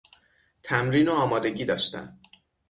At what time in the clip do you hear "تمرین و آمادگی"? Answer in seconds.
0.63-1.65